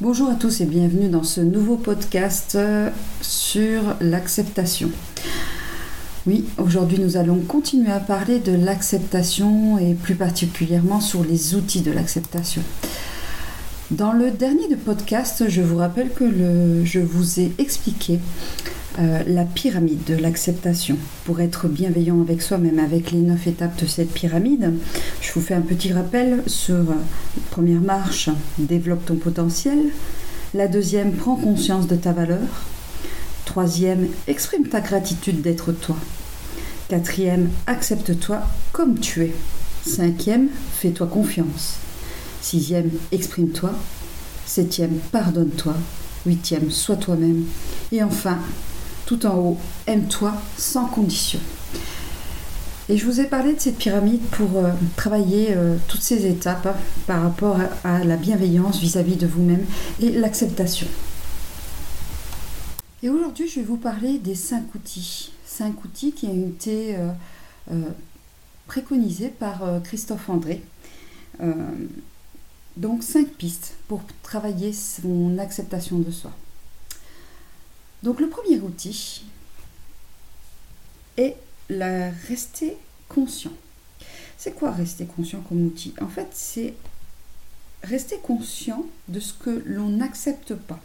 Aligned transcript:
Bonjour 0.00 0.28
à 0.28 0.36
tous 0.36 0.60
et 0.60 0.64
bienvenue 0.64 1.08
dans 1.08 1.24
ce 1.24 1.40
nouveau 1.40 1.74
podcast 1.74 2.54
euh, 2.54 2.88
sur 3.20 3.82
l'acceptation. 4.00 4.92
Oui, 6.24 6.44
aujourd'hui 6.56 7.00
nous 7.00 7.16
allons 7.16 7.40
continuer 7.40 7.90
à 7.90 7.98
parler 7.98 8.38
de 8.38 8.52
l'acceptation 8.52 9.76
et 9.76 9.94
plus 9.94 10.14
particulièrement 10.14 11.00
sur 11.00 11.24
les 11.24 11.56
outils 11.56 11.80
de 11.80 11.90
l'acceptation. 11.90 12.62
Dans 13.90 14.12
le 14.12 14.30
dernier 14.30 14.68
de 14.68 14.76
podcast, 14.76 15.48
je 15.48 15.62
vous 15.62 15.78
rappelle 15.78 16.12
que 16.12 16.84
je 16.84 17.00
vous 17.00 17.40
ai 17.40 17.50
expliqué 17.58 18.20
euh, 18.98 19.22
la 19.26 19.44
pyramide 19.44 20.04
de 20.04 20.14
l'acceptation. 20.14 20.96
Pour 21.24 21.40
être 21.40 21.68
bienveillant 21.68 22.20
avec 22.20 22.42
soi-même, 22.42 22.78
avec 22.78 23.12
les 23.12 23.20
neuf 23.20 23.46
étapes 23.46 23.80
de 23.80 23.86
cette 23.86 24.12
pyramide, 24.12 24.74
je 25.20 25.32
vous 25.32 25.40
fais 25.40 25.54
un 25.54 25.60
petit 25.60 25.92
rappel 25.92 26.42
sur 26.46 26.82
la 26.84 26.96
première 27.50 27.80
marche, 27.80 28.28
développe 28.58 29.06
ton 29.06 29.16
potentiel. 29.16 29.78
La 30.54 30.66
deuxième, 30.66 31.12
prends 31.12 31.36
conscience 31.36 31.86
de 31.86 31.96
ta 31.96 32.12
valeur. 32.12 32.40
Troisième, 33.44 34.08
exprime 34.26 34.66
ta 34.66 34.80
gratitude 34.80 35.42
d'être 35.42 35.72
toi. 35.72 35.96
Quatrième, 36.88 37.50
accepte-toi 37.66 38.40
comme 38.72 38.98
tu 38.98 39.24
es. 39.24 39.34
Cinquième, 39.86 40.48
fais-toi 40.74 41.06
confiance. 41.06 41.76
Sixième, 42.40 42.90
exprime-toi. 43.12 43.72
Septième, 44.46 44.98
pardonne-toi. 45.12 45.74
Huitième, 46.26 46.70
sois 46.70 46.96
toi-même. 46.96 47.44
Et 47.92 48.02
enfin, 48.02 48.38
tout 49.08 49.24
en 49.24 49.38
haut, 49.38 49.58
aime-toi 49.86 50.34
sans 50.58 50.84
condition. 50.84 51.40
Et 52.90 52.98
je 52.98 53.06
vous 53.06 53.20
ai 53.20 53.24
parlé 53.24 53.54
de 53.54 53.58
cette 53.58 53.78
pyramide 53.78 54.20
pour 54.32 54.58
euh, 54.58 54.70
travailler 54.96 55.54
euh, 55.56 55.78
toutes 55.88 56.02
ces 56.02 56.26
étapes 56.26 56.66
hein, 56.66 56.76
par 57.06 57.22
rapport 57.22 57.58
à, 57.84 58.04
la 58.04 58.16
bienveillance 58.16 58.78
vis-à-vis 58.80 59.16
de 59.16 59.26
vous-même 59.26 59.64
et 59.98 60.10
l'acceptation. 60.10 60.86
Et 63.02 63.08
aujourd'hui, 63.08 63.48
je 63.48 63.60
vais 63.60 63.66
vous 63.66 63.78
parler 63.78 64.18
des 64.18 64.34
cinq 64.34 64.74
outils. 64.74 65.32
Cinq 65.46 65.86
outils 65.86 66.12
qui 66.12 66.26
ont 66.26 66.46
été 66.46 66.96
euh, 67.70 67.82
préconisés 68.66 69.28
par 69.28 69.62
Christophe 69.84 70.28
André. 70.28 70.62
donc 72.76 73.02
cinq 73.02 73.28
pistes 73.28 73.74
pour 73.86 74.02
travailler 74.22 74.74
son 74.74 75.38
acceptation 75.38 75.98
de 75.98 76.10
soi. 76.10 76.32
Donc 78.02 78.20
le 78.20 78.28
premier 78.28 78.60
outil 78.60 79.24
est 81.16 81.36
la 81.68 82.10
rester 82.28 82.76
conscient. 83.08 83.52
C'est 84.36 84.52
quoi 84.52 84.70
rester 84.70 85.04
conscient 85.04 85.40
comme 85.40 85.66
outil? 85.66 85.94
En 86.00 86.08
fait, 86.08 86.28
c'est 86.32 86.74
rester 87.82 88.18
conscient 88.18 88.86
de 89.08 89.20
ce 89.20 89.32
que 89.32 89.62
l'on 89.66 89.88
n'accepte 89.88 90.54
pas, 90.54 90.80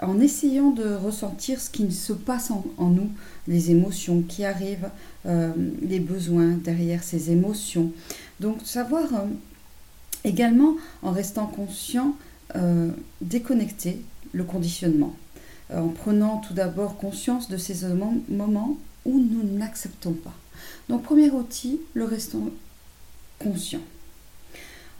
en 0.00 0.20
essayant 0.20 0.70
de 0.70 0.94
ressentir 0.94 1.60
ce 1.60 1.70
qui 1.70 1.90
se 1.92 2.12
passe 2.12 2.50
en, 2.50 2.88
nous, 2.88 3.10
les 3.46 3.70
émotions 3.70 4.22
qui 4.22 4.44
arrivent, 4.44 4.90
euh, 5.26 5.52
les 5.80 6.00
besoins 6.00 6.52
derrière 6.52 7.02
ces 7.02 7.30
émotions. 7.30 7.92
Donc 8.40 8.58
savoir 8.64 9.14
euh, 9.14 9.26
également, 10.24 10.76
en 11.02 11.12
restant 11.12 11.46
conscient, 11.46 12.16
euh, 12.56 12.90
déconnecter 13.20 14.02
le 14.32 14.44
conditionnement 14.44 15.14
en 15.74 15.88
prenant 15.88 16.38
tout 16.38 16.54
d'abord 16.54 16.96
conscience 16.96 17.48
de 17.48 17.56
ces 17.56 17.86
moments 18.28 18.76
où 19.04 19.18
nous 19.18 19.42
n'acceptons 19.58 20.12
pas. 20.12 20.34
Donc 20.88 21.02
premier 21.02 21.30
outil, 21.30 21.80
le 21.94 22.04
restant 22.04 22.50
conscient. 23.38 23.80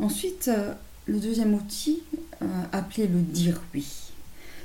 Ensuite, 0.00 0.48
euh, 0.48 0.72
le 1.06 1.18
deuxième 1.18 1.54
outil, 1.54 2.02
euh, 2.42 2.46
appelé 2.72 3.06
le 3.06 3.20
dire 3.20 3.60
oui. 3.74 3.86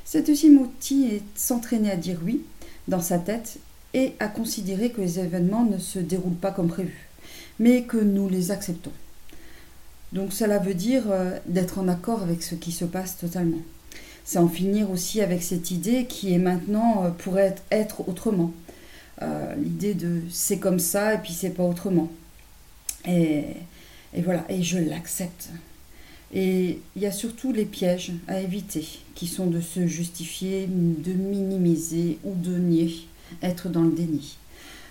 Ce 0.06 0.18
deuxième 0.18 0.58
outil 0.58 1.06
est 1.06 1.24
s'entraîner 1.36 1.92
à 1.92 1.98
dire 1.98 2.20
oui 2.24 2.44
dans 2.88 3.02
sa 3.02 3.20
tête 3.20 3.60
et 3.94 4.14
à 4.20 4.28
considérer 4.28 4.92
que 4.92 5.02
les 5.02 5.20
événements 5.20 5.66
ne 5.66 5.78
se 5.78 6.00
déroulent 6.00 6.36
pas 6.36 6.52
comme 6.52 6.70
prévu, 6.70 7.10
mais 7.60 7.84
que 7.84 7.98
nous 7.98 8.30
les 8.30 8.52
acceptons. 8.52 8.92
Donc 10.14 10.32
cela 10.34 10.60
veut 10.60 10.73
dire 10.73 11.04
euh, 11.10 11.38
d'être 11.46 11.80
en 11.80 11.88
accord 11.88 12.22
avec 12.22 12.42
ce 12.42 12.56
qui 12.56 12.72
se 12.72 12.86
passe 12.86 13.17
totalement 13.17 13.62
c'est 14.27 14.39
en 14.39 14.49
finir 14.49 14.92
aussi 14.92 15.21
avec 15.21 15.42
cette 15.42 15.71
idée 15.71 16.05
qui 16.05 16.33
est 16.33 16.38
maintenant 16.38 17.05
euh, 17.05 17.11
pourrait 17.11 17.55
être 17.71 18.10
autrement. 18.10 18.52
Euh, 19.21 19.55
l'idée 19.55 19.93
de 19.93 20.21
c'est 20.30 20.60
comme 20.60 20.80
ça 20.80 21.14
et 21.14 21.17
puis 21.20 21.32
c'est 21.32 21.52
pas 21.52 21.64
autrement. 21.64 22.11
Et, 23.05 23.45
et 24.14 24.21
voilà, 24.21 24.43
et 24.49 24.64
je 24.64 24.80
l'accepte. 24.80 25.48
Et 26.33 26.82
il 26.98 27.02
y 27.02 27.05
a 27.05 27.14
surtout 27.14 27.54
les 27.54 27.64
pièges 27.64 28.11
à 28.27 28.42
éviter, 28.42 28.86
qui 29.16 29.27
sont 29.27 29.48
de 29.48 29.61
se 29.61 29.87
justifier, 29.87 30.67
de 30.67 31.14
minimiser 31.14 32.20
ou 32.26 32.36
de 32.36 32.58
nier, 32.58 33.08
être 33.42 33.70
dans 33.70 33.83
le 33.83 33.93
déni. 33.93 34.37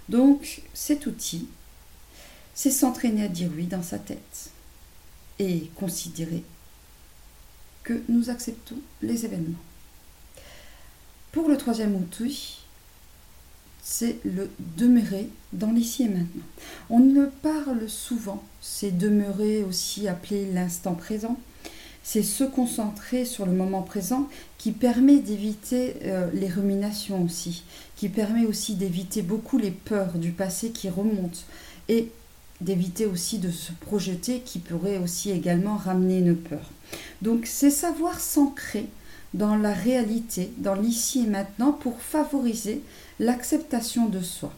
Donc 0.09 0.63
cet 0.73 1.05
outil, 1.05 1.47
c'est 2.55 2.71
s'entraîner 2.71 3.25
à 3.25 3.29
dire 3.29 3.51
oui 3.55 3.67
dans 3.67 3.83
sa 3.83 3.99
tête 3.99 4.51
et 5.39 5.69
considérer 5.75 6.43
que 7.87 8.03
nous 8.09 8.31
acceptons 8.31 8.75
les 9.01 9.25
événements. 9.25 9.63
Pour 11.31 11.49
le 11.49 11.57
troisième 11.57 11.95
outil, 11.95 12.59
c'est 13.81 14.19
le 14.25 14.51
demeurer 14.77 15.29
dans 15.53 15.71
l'ici 15.71 16.03
et 16.03 16.09
maintenant. 16.09 16.43
On 16.91 16.99
ne 16.99 17.27
parle 17.27 17.89
souvent, 17.89 18.43
c'est 18.61 18.91
demeurer 18.91 19.63
aussi 19.63 20.09
appelé 20.09 20.51
l'instant 20.53 20.95
présent. 20.95 21.39
C'est 22.03 22.25
se 22.25 22.43
concentrer 22.43 23.25
sur 23.25 23.47
le 23.47 23.53
moment 23.53 23.83
présent 23.83 24.29
qui 24.59 24.73
permet 24.73 25.21
d'éviter 25.21 25.95
euh, 26.05 26.29
les 26.35 26.49
ruminations 26.49 27.23
aussi, 27.23 27.63
qui 27.95 28.09
permet 28.09 28.47
aussi 28.47 28.75
d'éviter 28.75 29.23
beaucoup 29.23 29.59
les 29.59 29.71
peurs 29.71 30.15
du 30.15 30.33
passé 30.33 30.71
qui 30.71 30.89
remontent 30.89 31.41
et 31.89 32.11
d'éviter 32.61 33.07
aussi 33.07 33.39
de 33.39 33.51
se 33.53 33.71
projeter 33.71 34.41
qui 34.41 34.59
pourrait 34.59 34.99
aussi 34.99 35.31
également 35.31 35.77
ramener 35.77 36.19
une 36.19 36.37
peur. 36.37 36.73
Donc 37.23 37.47
c'est 37.47 37.71
savoir 37.71 38.21
s'ancrer 38.21 38.87
dans 39.35 39.57
la 39.57 39.73
réalité, 39.73 40.51
dans 40.59 40.75
l'ici 40.75 41.25
et 41.25 41.31
maintenant 41.31 41.73
pour 41.73 42.01
favoriser 42.01 42.83
l'acceptation 43.19 44.07
de 44.07 44.21
soi. 44.21 44.53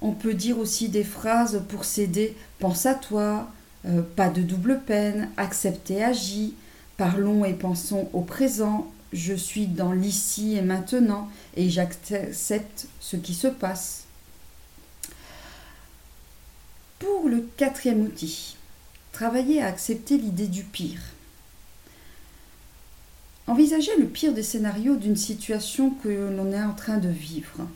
On 0.00 0.12
peut 0.12 0.34
dire 0.34 0.58
aussi 0.58 0.88
des 0.88 1.04
phrases 1.04 1.62
pour 1.68 1.84
s'aider 1.84 2.36
pense 2.58 2.86
à 2.86 2.94
toi, 2.94 3.48
euh, 3.86 4.02
pas 4.16 4.28
de 4.28 4.42
double 4.42 4.80
peine, 4.80 5.30
accepte 5.36 5.90
et 5.90 6.02
agis, 6.02 6.54
parlons 6.96 7.44
et 7.44 7.54
pensons 7.54 8.08
au 8.12 8.20
présent, 8.20 8.90
je 9.12 9.34
suis 9.34 9.66
dans 9.66 9.92
l'ici 9.92 10.56
et 10.56 10.62
maintenant 10.62 11.28
et 11.56 11.70
j'accepte 11.70 12.86
ce 13.00 13.16
qui 13.16 13.34
se 13.34 13.46
passe. 13.46 14.04
Pour 16.98 17.28
le 17.28 17.48
quatrième 17.56 18.02
outil, 18.02 18.56
travailler 19.12 19.62
à 19.62 19.66
accepter 19.66 20.18
l'idée 20.18 20.48
du 20.48 20.64
pire. 20.64 21.00
Envisager 23.46 23.94
le 23.98 24.06
pire 24.06 24.32
des 24.32 24.42
scénarios 24.42 24.96
d'une 24.96 25.16
situation 25.16 25.90
que 25.90 26.08
l'on 26.08 26.50
est 26.50 26.62
en 26.62 26.72
train 26.72 26.96
de 26.96 27.10
vivre, 27.10 27.68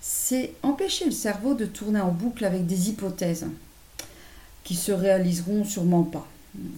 c'est 0.00 0.52
empêcher 0.64 1.04
le 1.04 1.12
cerveau 1.12 1.54
de 1.54 1.64
tourner 1.64 2.00
en 2.00 2.10
boucle 2.10 2.44
avec 2.44 2.66
des 2.66 2.90
hypothèses 2.90 3.46
qui 4.64 4.74
se 4.74 4.90
réaliseront 4.90 5.64
sûrement 5.64 6.02
pas, 6.02 6.26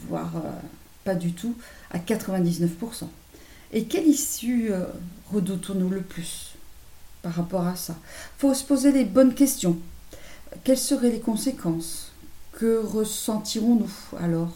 voire 0.08 0.36
euh, 0.36 0.50
pas 1.04 1.14
du 1.14 1.32
tout, 1.32 1.54
à 1.90 1.98
99%. 1.98 2.68
Et 3.72 3.84
quelle 3.84 4.06
issue 4.06 4.70
euh, 4.70 4.84
redoutons-nous 5.32 5.88
le 5.88 6.02
plus 6.02 6.54
par 7.22 7.32
rapport 7.32 7.66
à 7.66 7.76
ça? 7.76 7.96
Il 8.02 8.40
faut 8.40 8.54
se 8.54 8.64
poser 8.64 8.92
les 8.92 9.04
bonnes 9.06 9.34
questions. 9.34 9.78
Quelles 10.64 10.78
seraient 10.78 11.10
les 11.10 11.20
conséquences? 11.20 12.12
Que 12.52 12.84
ressentirons-nous 12.84 14.18
alors? 14.20 14.52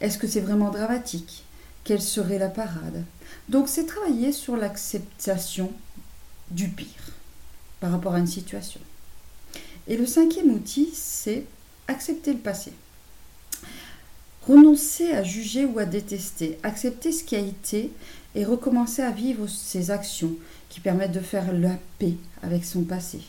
Est-ce 0.00 0.18
que 0.18 0.28
c'est 0.28 0.40
vraiment 0.40 0.70
dramatique? 0.70 1.44
Quelle 1.88 2.02
serait 2.02 2.38
la 2.38 2.50
parade 2.50 3.02
Donc 3.48 3.66
c'est 3.66 3.86
travailler 3.86 4.30
sur 4.30 4.58
l'acceptation 4.58 5.72
du 6.50 6.68
pire 6.68 7.14
par 7.80 7.92
rapport 7.92 8.12
à 8.12 8.18
une 8.18 8.26
situation. 8.26 8.80
Et 9.86 9.96
le 9.96 10.04
cinquième 10.04 10.50
outil, 10.50 10.90
c'est 10.92 11.46
accepter 11.86 12.34
le 12.34 12.40
passé. 12.40 12.74
Renoncer 14.46 15.12
à 15.12 15.22
juger 15.22 15.64
ou 15.64 15.78
à 15.78 15.86
détester, 15.86 16.58
accepter 16.62 17.10
ce 17.10 17.24
qui 17.24 17.36
a 17.36 17.40
été 17.40 17.90
et 18.34 18.44
recommencer 18.44 19.00
à 19.00 19.10
vivre 19.10 19.46
ses 19.46 19.90
actions 19.90 20.34
qui 20.68 20.80
permettent 20.80 21.12
de 21.12 21.20
faire 21.20 21.54
la 21.54 21.78
paix 21.98 22.16
avec 22.42 22.66
son 22.66 22.82
passé. 22.82 23.20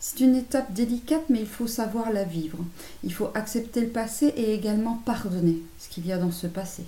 C'est 0.00 0.18
une 0.18 0.34
étape 0.34 0.72
délicate, 0.72 1.26
mais 1.28 1.38
il 1.38 1.46
faut 1.46 1.68
savoir 1.68 2.12
la 2.12 2.24
vivre. 2.24 2.58
Il 3.04 3.14
faut 3.14 3.30
accepter 3.36 3.80
le 3.80 3.90
passé 3.90 4.34
et 4.36 4.54
également 4.54 5.00
pardonner 5.06 5.58
ce 5.78 5.88
qu'il 5.88 6.04
y 6.04 6.10
a 6.10 6.18
dans 6.18 6.32
ce 6.32 6.48
passé. 6.48 6.82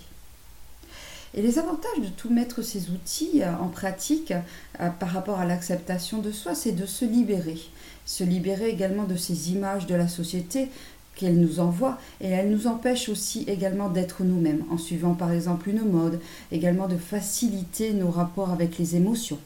Et 1.35 1.43
les 1.43 1.59
avantages 1.59 2.01
de 2.01 2.09
tout 2.09 2.31
mettre 2.31 2.63
ces 2.63 2.91
outils 2.91 3.43
euh, 3.43 3.55
en 3.61 3.69
pratique 3.69 4.33
euh, 4.81 4.89
par 4.91 5.11
rapport 5.11 5.39
à 5.39 5.45
l'acceptation 5.45 6.19
de 6.19 6.33
soi, 6.33 6.55
c'est 6.55 6.73
de 6.73 6.87
se 6.87 7.05
libérer. 7.05 7.59
Se 8.07 8.25
libérer 8.25 8.71
également 8.71 9.05
de 9.05 9.17
ces 9.17 9.53
images 9.53 9.87
de 9.87 9.95
la 9.95 10.09
société 10.09 10.69
qu'elle 11.15 11.39
nous 11.41 11.61
envoie 11.61 11.99
et 12.21 12.29
elle 12.29 12.51
nous 12.51 12.67
empêche 12.67 13.09
aussi 13.09 13.45
également 13.49 13.89
d'être 13.89 14.23
nous-mêmes 14.23 14.65
en 14.71 14.79
suivant 14.79 15.15
par 15.15 15.33
exemple 15.33 15.69
une 15.69 15.83
mode, 15.83 16.21
également 16.53 16.87
de 16.87 16.97
faciliter 16.97 17.93
nos 17.93 18.11
rapports 18.11 18.51
avec 18.51 18.79
les 18.79 18.97
émotions. 18.97 19.39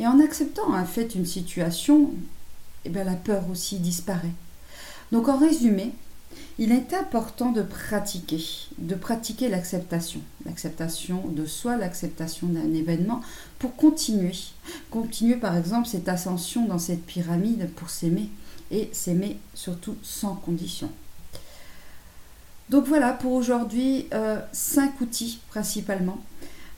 Et 0.00 0.06
en 0.06 0.20
acceptant 0.20 0.74
en 0.74 0.84
fait 0.84 1.14
une 1.14 1.26
situation, 1.26 2.10
eh 2.84 2.88
bien, 2.88 3.04
la 3.04 3.14
peur 3.14 3.44
aussi 3.50 3.78
disparaît. 3.78 4.32
Donc 5.12 5.28
en 5.28 5.36
résumé, 5.36 5.92
il 6.58 6.70
est 6.70 6.94
important 6.94 7.50
de 7.50 7.62
pratiquer, 7.62 8.40
de 8.78 8.94
pratiquer 8.94 9.48
l'acceptation, 9.48 10.20
l'acceptation 10.46 11.26
de 11.28 11.46
soi, 11.46 11.76
l'acceptation 11.76 12.46
d'un 12.46 12.72
événement 12.74 13.22
pour 13.58 13.74
continuer, 13.74 14.36
continuer 14.90 15.36
par 15.36 15.56
exemple 15.56 15.88
cette 15.88 16.08
ascension 16.08 16.66
dans 16.66 16.78
cette 16.78 17.04
pyramide 17.04 17.70
pour 17.74 17.90
s'aimer 17.90 18.28
et 18.70 18.88
s'aimer 18.92 19.38
surtout 19.54 19.96
sans 20.02 20.36
condition. 20.36 20.90
Donc 22.70 22.86
voilà 22.86 23.12
pour 23.12 23.32
aujourd'hui, 23.32 24.06
euh, 24.14 24.38
cinq 24.52 25.00
outils 25.00 25.40
principalement. 25.50 26.18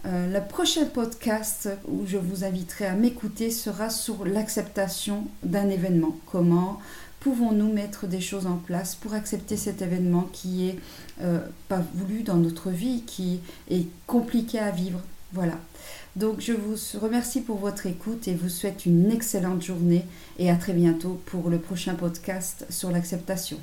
Euh, 0.05 0.33
le 0.33 0.47
prochain 0.47 0.85
podcast 0.85 1.69
où 1.89 2.07
je 2.07 2.17
vous 2.17 2.45
inviterai 2.45 2.87
à 2.87 2.95
m'écouter 2.95 3.51
sera 3.51 3.91
sur 3.91 4.25
l'acceptation 4.25 5.27
d'un 5.43 5.69
événement. 5.69 6.17
Comment 6.31 6.81
pouvons-nous 7.21 7.73
mettre 7.73 8.07
des 8.07 8.21
choses 8.21 8.47
en 8.47 8.57
place 8.57 8.95
pour 8.95 9.15
accepter 9.15 9.57
cet 9.57 9.83
événement 9.83 10.29
qui 10.33 10.69
est 10.69 10.79
euh, 11.21 11.41
pas 11.69 11.83
voulu 11.95 12.23
dans 12.23 12.37
notre 12.37 12.71
vie, 12.71 13.03
qui 13.07 13.41
est 13.71 13.87
compliqué 14.07 14.59
à 14.59 14.71
vivre? 14.71 15.01
Voilà. 15.33 15.59
Donc 16.15 16.41
je 16.41 16.53
vous 16.53 16.77
remercie 16.99 17.43
pour 17.43 17.59
votre 17.59 17.87
écoute 17.87 18.27
et 18.29 18.35
vous 18.35 18.49
souhaite 18.49 18.87
une 18.87 19.11
excellente 19.11 19.63
journée 19.63 20.05
et 20.39 20.51
à 20.51 20.57
très 20.57 20.73
bientôt 20.73 21.21
pour 21.27 21.51
le 21.51 21.59
prochain 21.59 21.95
podcast 21.95 22.65
sur 22.71 22.91
l'acceptation. 22.91 23.59